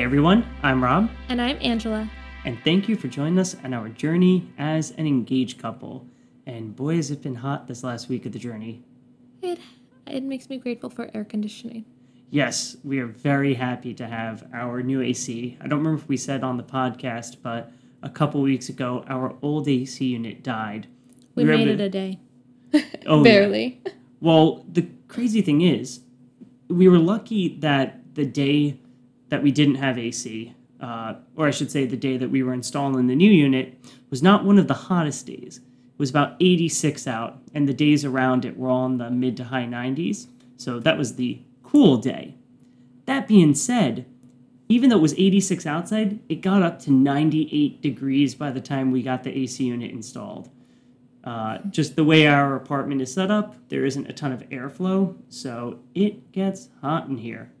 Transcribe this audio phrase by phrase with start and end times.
[0.00, 2.08] Hey everyone, I'm Rob, And I'm Angela.
[2.46, 6.06] and thank you for joining us on our journey as an engaged couple.
[6.46, 8.82] And boy, has it been hot this last week of the journey.
[9.42, 9.58] It
[10.06, 11.84] it makes me grateful for air conditioning.
[12.30, 15.58] Yes, we are very happy to have our new AC.
[15.60, 17.70] I don't remember if we said on the podcast, but
[18.02, 20.86] a couple weeks ago, our old AC unit died.
[21.34, 22.20] We were made able it a day.
[23.06, 23.24] Oh, yeah.
[23.24, 23.82] Barely.
[24.22, 26.00] Well, the crazy thing is,
[26.68, 28.80] we were lucky that the day
[29.30, 32.52] that we didn't have AC, uh, or I should say, the day that we were
[32.52, 33.78] installing the new unit,
[34.10, 35.58] was not one of the hottest days.
[35.58, 39.36] It was about 86 out, and the days around it were all in the mid
[39.38, 40.26] to high 90s.
[40.56, 42.36] So that was the cool day.
[43.06, 44.06] That being said,
[44.68, 48.90] even though it was 86 outside, it got up to 98 degrees by the time
[48.90, 50.50] we got the AC unit installed.
[51.24, 55.16] Uh, just the way our apartment is set up, there isn't a ton of airflow,
[55.28, 57.52] so it gets hot in here.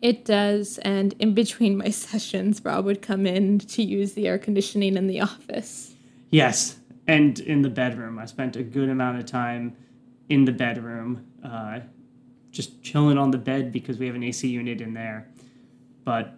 [0.00, 4.38] It does, and in between my sessions, Rob would come in to use the air
[4.38, 5.94] conditioning in the office.
[6.30, 9.76] Yes, and in the bedroom, I spent a good amount of time
[10.28, 11.80] in the bedroom, uh,
[12.50, 15.28] just chilling on the bed because we have an AC unit in there.
[16.04, 16.34] But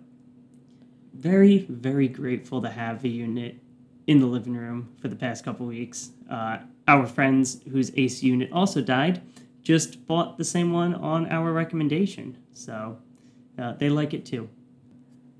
[1.12, 3.58] very, very grateful to have a unit
[4.06, 6.10] in the living room for the past couple weeks.
[6.30, 6.58] Uh,
[6.88, 9.20] our friends whose AC unit also died
[9.62, 12.96] just bought the same one on our recommendation, so
[13.60, 14.48] uh, they like it too.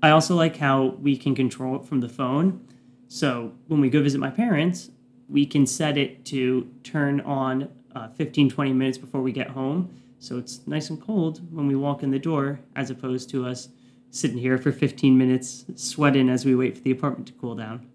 [0.03, 2.65] I also like how we can control it from the phone.
[3.07, 4.89] So when we go visit my parents,
[5.29, 9.89] we can set it to turn on uh, 15, 20 minutes before we get home.
[10.19, 13.69] So it's nice and cold when we walk in the door, as opposed to us
[14.11, 17.87] sitting here for 15 minutes, sweating as we wait for the apartment to cool down.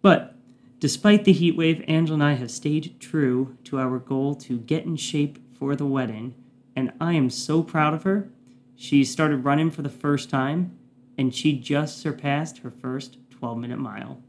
[0.00, 0.34] But
[0.78, 4.84] despite the heat wave, Angela and I have stayed true to our goal to get
[4.84, 6.34] in shape for the wedding.
[6.74, 8.30] And I am so proud of her.
[8.82, 10.76] She started running for the first time,
[11.16, 14.20] and she just surpassed her first 12 minute mile.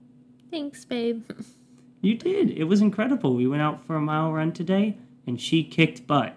[0.51, 1.23] Thanks, babe.
[2.01, 2.51] You did.
[2.51, 3.33] It was incredible.
[3.33, 6.35] We went out for a mile run today, and she kicked butt.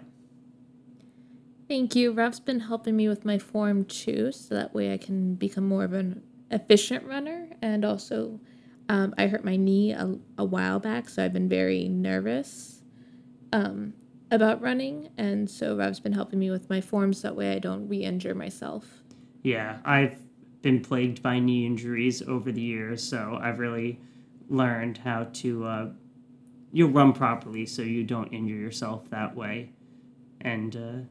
[1.67, 2.13] Thank you.
[2.13, 5.83] Rob's been helping me with my form too, so that way I can become more
[5.83, 7.49] of an efficient runner.
[7.61, 8.39] And also,
[8.87, 12.81] um, I hurt my knee a, a while back, so I've been very nervous
[13.51, 13.93] um,
[14.31, 15.09] about running.
[15.17, 18.35] And so Rob's been helping me with my form, so that way I don't re-injure
[18.35, 19.03] myself.
[19.43, 20.19] Yeah, I've
[20.61, 23.99] been plagued by knee injuries over the years, so I've really
[24.49, 25.89] learned how to uh,
[26.71, 29.71] you run properly so you don't injure yourself that way.
[30.41, 31.05] And uh,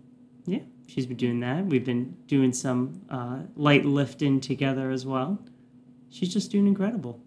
[0.44, 1.66] yeah, she's been doing that.
[1.66, 5.38] We've been doing some uh, light lifting together as well.
[6.10, 7.21] She's just doing incredible.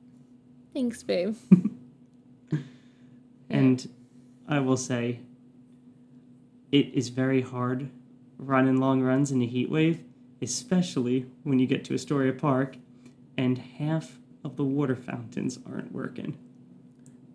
[0.74, 1.36] Thanks, babe.
[3.50, 3.90] And
[4.48, 5.20] I will say,
[6.72, 7.90] it is very hard
[8.38, 10.03] running long runs in a heat wave,
[10.41, 12.78] especially when you get to Astoria Park
[13.38, 16.38] and half of the water fountains aren't working.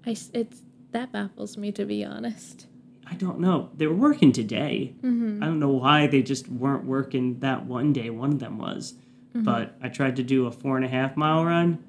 [0.07, 0.63] I it's
[0.93, 2.67] that baffles me to be honest.
[3.07, 3.71] I don't know.
[3.77, 4.95] They were working today.
[5.03, 5.43] Mm-hmm.
[5.43, 8.09] I don't know why they just weren't working that one day.
[8.09, 8.95] One of them was.
[9.35, 11.83] But I tried to do a four and a half mile run.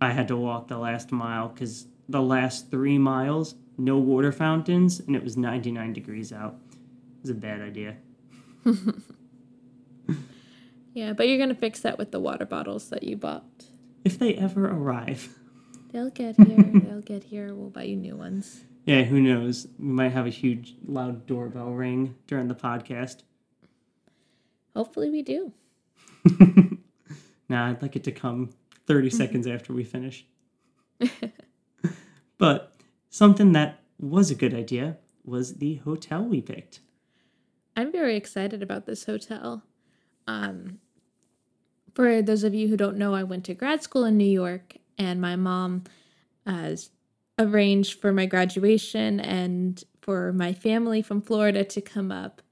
[0.00, 5.00] I had to walk the last mile because the last three miles, no water fountains,
[5.00, 6.56] and it was 99 degrees out.
[7.24, 7.96] Was a bad idea.
[10.94, 13.64] Yeah, but you're gonna fix that with the water bottles that you bought.
[14.04, 15.36] If they ever arrive.
[15.90, 16.56] They'll get here.
[16.72, 17.52] They'll get here.
[17.52, 18.62] We'll buy you new ones.
[18.84, 19.66] Yeah, who knows?
[19.76, 23.24] We might have a huge, loud doorbell ring during the podcast.
[24.76, 25.52] Hopefully, we do.
[27.46, 28.54] Nah, I'd like it to come
[28.86, 29.16] 30 mm-hmm.
[29.16, 30.26] seconds after we finish.
[32.38, 32.74] but
[33.10, 36.80] something that was a good idea was the hotel we picked.
[37.76, 39.62] I'm very excited about this hotel.
[40.26, 40.78] Um,
[41.94, 44.76] for those of you who don't know, I went to grad school in New York,
[44.98, 45.84] and my mom
[46.46, 46.90] has
[47.38, 52.42] arranged for my graduation and for my family from Florida to come up.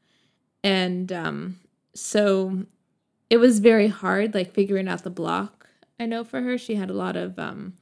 [0.64, 1.60] And um,
[1.94, 2.64] so
[3.30, 5.68] it was very hard, like figuring out the block.
[6.00, 7.38] I know for her, she had a lot of.
[7.38, 7.74] Um,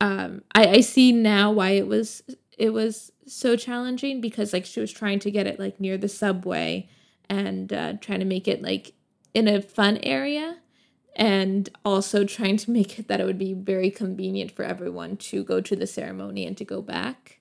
[0.00, 2.22] um, I, I see now why it was
[2.60, 6.10] it was so challenging because like she was trying to get it like near the
[6.10, 6.86] subway
[7.30, 8.92] and uh, trying to make it like
[9.32, 10.58] in a fun area
[11.16, 15.42] and also trying to make it that it would be very convenient for everyone to
[15.42, 17.40] go to the ceremony and to go back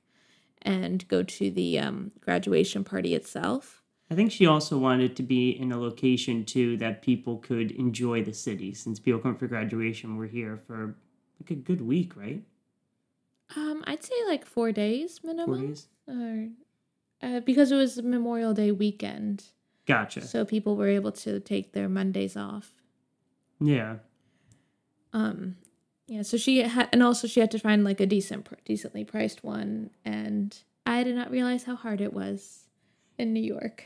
[0.62, 3.84] and go to the um, graduation party itself.
[4.10, 8.24] I think she also wanted to be in a location too that people could enjoy
[8.24, 10.96] the city since people come for graduation were here for
[11.42, 12.42] like a good week, right?
[13.56, 15.58] Um, I'd say like four days minimum.
[15.58, 15.88] Four days.
[16.08, 16.50] Or,
[17.22, 19.44] uh, because it was Memorial Day weekend,
[19.86, 20.22] Gotcha.
[20.22, 22.72] so people were able to take their Mondays off.
[23.60, 23.98] Yeah.
[25.14, 25.58] Um,
[26.08, 26.22] yeah.
[26.22, 29.44] So she had, and also she had to find like a decent, pr- decently priced
[29.44, 32.68] one, and I did not realize how hard it was
[33.18, 33.84] in New York.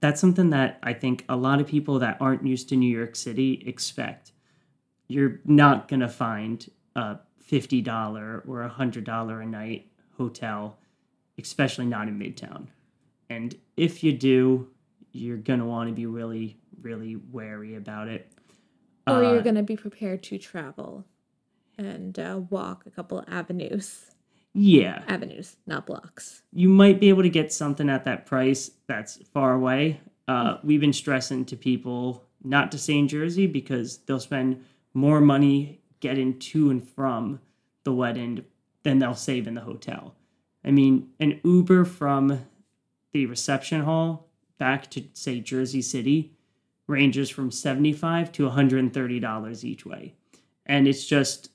[0.00, 3.16] That's something that I think a lot of people that aren't used to New York
[3.16, 4.32] City expect.
[5.08, 7.18] You're not going to find a
[7.50, 10.78] $50 or a $100 a night hotel,
[11.38, 12.66] especially not in Midtown.
[13.30, 14.68] And if you do,
[15.12, 18.30] you're going to want to be really, really wary about it.
[19.06, 21.04] Or Uh, you're going to be prepared to travel
[21.76, 24.06] and uh, walk a couple avenues.
[24.54, 25.02] Yeah.
[25.06, 26.42] Avenues, not blocks.
[26.52, 30.00] you might be able to get something at that price that's far away.
[30.26, 34.64] Uh, we've been stressing to people not to stay in Jersey because they'll spend
[34.94, 37.40] more money getting to and from
[37.84, 38.44] the wedding
[38.82, 40.14] than they'll save in the hotel.
[40.64, 42.46] I mean, an Uber from
[43.12, 44.28] the reception hall
[44.58, 46.32] back to, say, Jersey City
[46.86, 50.14] ranges from 75 to $130 each way.
[50.66, 51.50] And it's just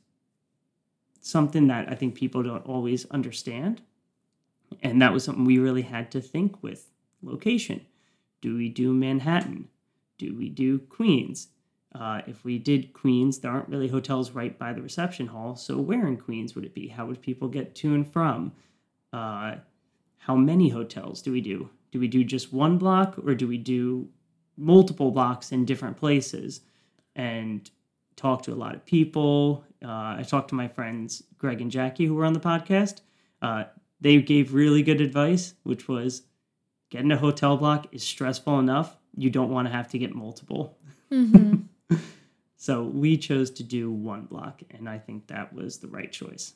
[1.22, 3.82] something that I think people don't always understand.
[4.82, 6.90] And that was something we really had to think with
[7.22, 7.86] location.
[8.42, 9.70] Do we do Manhattan?
[10.18, 11.50] Do we do Queens?
[11.96, 15.56] Uh, if we did Queens, there aren't really hotels right by the reception hall.
[15.56, 16.88] So where in Queens would it be?
[16.88, 18.52] How would people get to and from?
[19.12, 19.56] Uh,
[20.18, 21.70] how many hotels do we do?
[21.92, 24.08] Do we do just one block or do we do
[24.58, 26.62] multiple blocks in different places?
[27.16, 27.70] And
[28.16, 29.64] talk to a lot of people.
[29.84, 33.02] Uh, I talked to my friends Greg and Jackie who were on the podcast.
[33.42, 33.66] Uh,
[34.02, 36.24] they gave really good advice, which was
[36.90, 38.98] getting a hotel block is stressful enough.
[39.16, 40.78] You don't want to have to get multiple.
[41.10, 41.56] hmm
[42.64, 46.54] So we chose to do one block, and I think that was the right choice.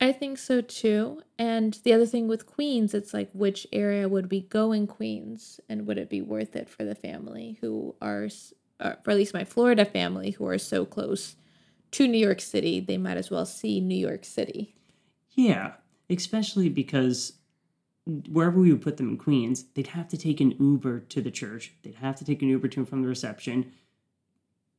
[0.00, 1.20] I think so too.
[1.38, 5.60] And the other thing with Queens, it's like which area would we go in Queens,
[5.68, 8.30] and would it be worth it for the family who are,
[8.80, 11.36] uh, for at least my Florida family, who are so close
[11.90, 14.74] to New York City, they might as well see New York City.
[15.32, 15.72] Yeah,
[16.08, 17.34] especially because
[18.06, 21.30] wherever we would put them in Queens, they'd have to take an Uber to the
[21.30, 21.72] church.
[21.82, 23.72] They'd have to take an Uber to and from the reception.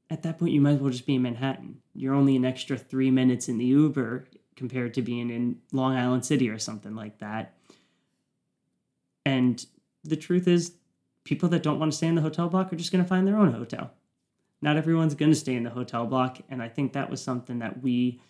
[0.10, 1.82] At that point, you might as well just be in Manhattan.
[1.94, 6.26] You're only an extra three minutes in the Uber compared to being in Long Island
[6.26, 7.54] City or something like that.
[9.26, 9.64] And
[10.06, 10.72] the truth is,
[11.26, 13.28] people that don't want to stay in the hotel block are just going to find
[13.28, 13.92] their own hotel.
[14.62, 16.40] Not everyone's going to stay in the hotel block.
[16.50, 18.22] And I think that was something that we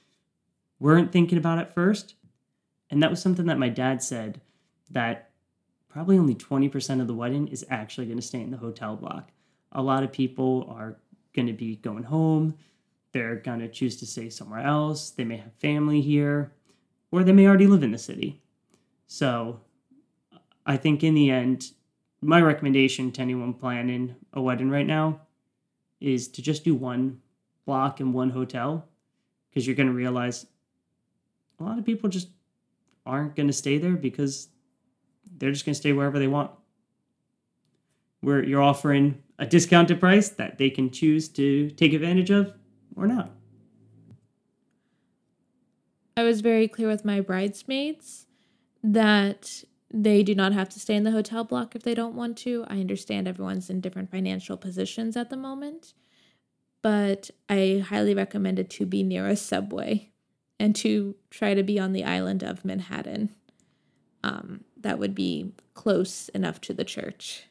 [0.80, 2.16] weren't thinking about at first.
[2.90, 4.42] And that was something that my dad said
[4.90, 5.32] that
[5.90, 9.32] probably only 20% of the wedding is actually going to stay in the hotel block.
[9.72, 10.98] A lot of people are
[11.36, 12.56] going to be going home.
[13.12, 15.10] They're going to choose to stay somewhere else.
[15.10, 16.54] They may have family here,
[17.12, 18.42] or they may already live in the city.
[19.08, 19.62] So
[20.66, 21.72] I think in the end,
[22.22, 25.22] my recommendation to anyone planning a wedding right now
[26.00, 27.22] is to just do one
[27.66, 28.88] block and one hotel
[29.50, 30.46] because you're going to realize
[31.60, 32.30] a lot of people just
[33.06, 34.50] aren't going to stay there because
[35.38, 36.52] they're just going to stay wherever they want.
[38.22, 42.54] Where you're offering a discounted price that they can choose to take advantage of
[42.96, 43.32] or not.
[46.16, 48.26] I was very clear with my bridesmaids
[48.84, 49.64] that
[49.94, 52.66] they do not have to stay in the hotel block if they don't want to.
[52.68, 55.94] I understand everyone's in different financial positions at the moment,
[56.82, 60.10] but I highly recommend it to be near a subway
[60.60, 63.30] and to try to be on the island of Manhattan.
[64.24, 67.44] Um, that would be close enough to the church.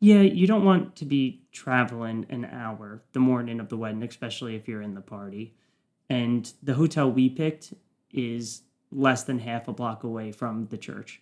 [0.00, 4.56] Yeah, you don't want to be traveling an hour the morning of the wedding, especially
[4.56, 5.54] if you're in the party.
[6.08, 7.74] And the hotel we picked
[8.10, 11.20] is less than half a block away from the church.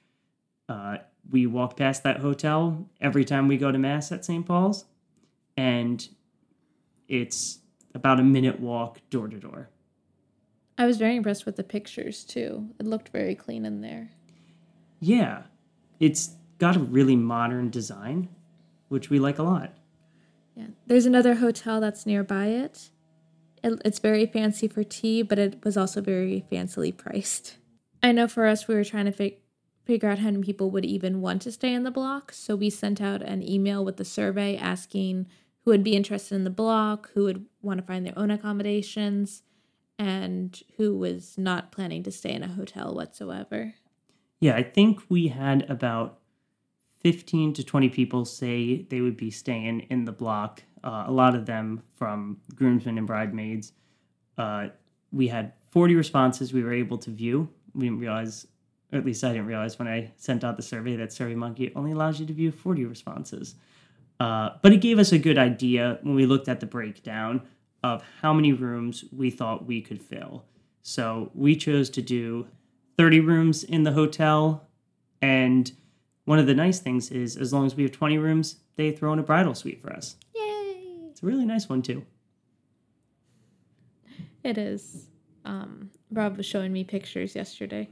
[0.68, 0.98] Uh,
[1.30, 4.46] we walk past that hotel every time we go to Mass at St.
[4.46, 4.84] Paul's,
[5.56, 6.08] and
[7.08, 7.58] it's
[7.92, 9.68] about a minute walk door to door.
[10.78, 12.68] I was very impressed with the pictures too.
[12.78, 14.10] It looked very clean in there.
[15.00, 15.42] Yeah,
[16.00, 18.28] it's got a really modern design,
[18.88, 19.74] which we like a lot.
[20.54, 20.68] Yeah.
[20.86, 22.90] There's another hotel that's nearby it.
[23.62, 23.80] it.
[23.84, 27.58] It's very fancy for tea, but it was also very fancily priced.
[28.02, 29.40] I know for us, we were trying to fig-
[29.84, 32.32] figure out how many people would even want to stay in the block.
[32.32, 35.26] So we sent out an email with a survey asking
[35.64, 39.42] who would be interested in the block, who would want to find their own accommodations,
[39.98, 43.74] and who was not planning to stay in a hotel whatsoever.
[44.40, 46.20] Yeah, I think we had about
[47.00, 50.62] 15 to 20 people say they would be staying in the block.
[50.84, 53.72] Uh, a lot of them from groomsmen and bridesmaids.
[54.36, 54.68] Uh,
[55.12, 57.48] we had 40 responses we were able to view.
[57.74, 58.46] We didn't realize,
[58.92, 61.92] or at least I didn't realize when I sent out the survey that SurveyMonkey only
[61.92, 63.54] allows you to view 40 responses.
[64.18, 67.42] Uh, but it gave us a good idea when we looked at the breakdown
[67.82, 70.44] of how many rooms we thought we could fill.
[70.82, 72.46] So we chose to do
[72.96, 74.68] 30 rooms in the hotel.
[75.22, 75.70] And
[76.24, 79.12] one of the nice things is, as long as we have 20 rooms, they throw
[79.12, 80.16] in a bridal suite for us.
[80.34, 81.08] Yay!
[81.10, 82.04] It's a really nice one, too.
[84.42, 85.06] It is.
[85.44, 87.88] Um, Rob was showing me pictures yesterday.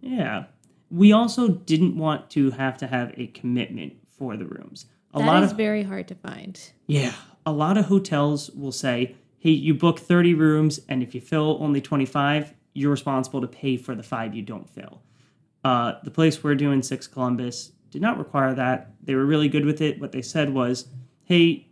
[0.00, 0.44] Yeah.
[0.90, 4.86] We also didn't want to have to have a commitment for the rooms.
[5.14, 6.60] A That lot is of very hard to find.
[6.86, 7.14] Yeah,
[7.46, 11.58] a lot of hotels will say, "Hey, you book 30 rooms and if you fill
[11.60, 15.02] only 25, you're responsible to pay for the 5 you don't fill."
[15.64, 18.94] Uh, the place we're doing, Six Columbus, did not require that.
[19.02, 20.00] They were really good with it.
[20.00, 20.88] What they said was,
[21.24, 21.68] "Hey,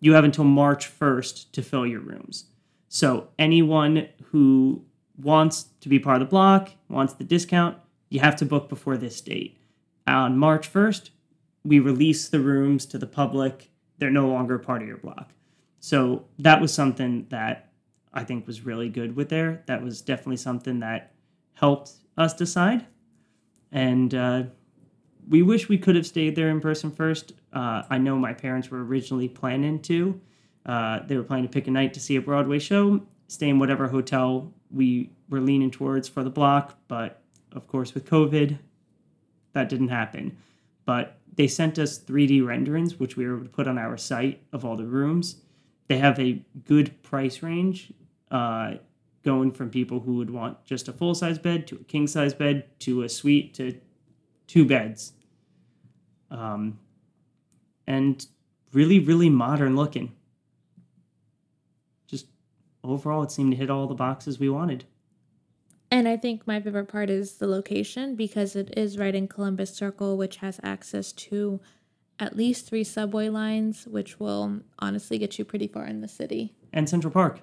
[0.00, 2.46] you have until March 1st to fill your rooms."
[2.88, 4.84] So, anyone who
[5.16, 7.76] wants to be part of the block, wants the discount,
[8.08, 9.58] you have to book before this date.
[10.06, 11.10] On March 1st,
[11.64, 13.70] we release the rooms to the public.
[13.98, 15.32] They're no longer part of your block.
[15.78, 17.69] So that was something that
[18.12, 19.62] I think was really good with there.
[19.66, 21.12] That was definitely something that
[21.54, 22.86] helped us decide.
[23.72, 24.42] And uh,
[25.28, 27.32] we wish we could have stayed there in person first.
[27.52, 30.20] Uh, I know my parents were originally planning to.
[30.66, 33.58] Uh, they were planning to pick a night to see a Broadway show, stay in
[33.58, 36.78] whatever hotel we were leaning towards for the block.
[36.88, 38.58] But of course, with COVID,
[39.52, 40.36] that didn't happen.
[40.84, 44.42] But they sent us 3D renderings, which we were able to put on our site
[44.52, 45.36] of all the rooms.
[45.88, 47.92] They have a good price range,
[48.30, 48.74] uh,
[49.24, 52.34] going from people who would want just a full size bed to a king size
[52.34, 53.78] bed to a suite to
[54.46, 55.12] two beds.
[56.30, 56.78] Um,
[57.86, 58.24] and
[58.72, 60.12] really, really modern looking.
[62.06, 62.26] Just
[62.84, 64.84] overall, it seemed to hit all the boxes we wanted.
[65.90, 69.74] And I think my favorite part is the location because it is right in Columbus
[69.74, 71.60] Circle, which has access to
[72.20, 76.54] at least three subway lines, which will honestly get you pretty far in the city.
[76.72, 77.40] And Central Park.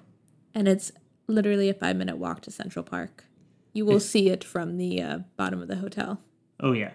[0.54, 0.92] And it's
[1.26, 3.24] literally a five minute walk to Central Park.
[3.72, 6.20] You will see it from the uh, bottom of the hotel.
[6.58, 6.92] Oh, yeah.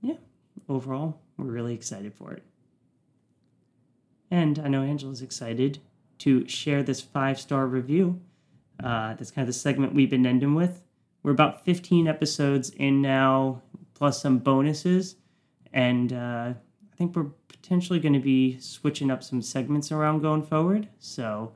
[0.00, 0.16] Yeah.
[0.68, 2.42] Overall, we're really excited for it.
[4.30, 5.78] And I know Angela's excited
[6.18, 8.20] to share this five star review.
[8.82, 10.82] Uh, that's kind of the segment we've been ending with.
[11.22, 13.62] We're about 15 episodes in now,
[13.94, 15.16] plus some bonuses.
[15.72, 16.54] And uh,
[16.92, 20.88] I think we're potentially going to be switching up some segments around going forward.
[20.98, 21.52] So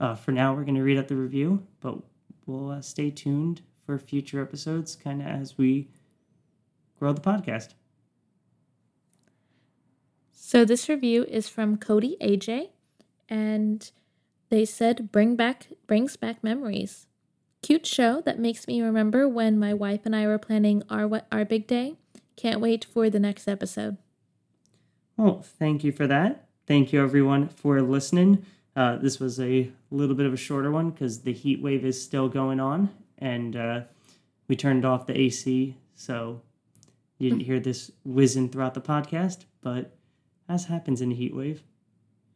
[0.00, 1.98] uh, for now, we're going to read out the review, but
[2.46, 5.88] we'll uh, stay tuned for future episodes kind of as we
[6.98, 7.74] grow the podcast.
[10.32, 12.70] So this review is from Cody AJ,
[13.28, 13.90] and
[14.48, 17.06] they said bring back brings back memories.
[17.60, 21.44] Cute show that makes me remember when my wife and I were planning our our
[21.44, 21.96] big day.
[22.36, 23.98] Can't wait for the next episode.
[25.18, 26.46] Well, thank you for that.
[26.68, 28.46] Thank you, everyone, for listening.
[28.76, 32.00] Uh, this was a little bit of a shorter one because the heat wave is
[32.00, 33.80] still going on, and uh,
[34.46, 36.40] we turned off the AC, so
[37.18, 39.44] you didn't hear this whizzing throughout the podcast.
[39.60, 39.96] But
[40.48, 41.64] as happens in a heat wave,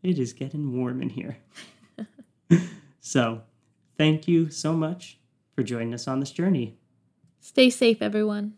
[0.02, 1.36] it is getting warm in here.
[3.00, 3.42] so,
[3.96, 5.18] thank you so much
[5.54, 6.76] for joining us on this journey.
[7.38, 8.54] Stay safe, everyone.